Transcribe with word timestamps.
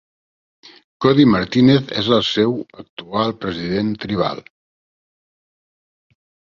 Cody 1.05 1.25
Martinez 1.33 1.93
és 2.03 2.09
el 2.19 2.25
seu 2.31 2.57
actual 2.87 3.37
president 3.47 3.95
tribal. 4.09 4.45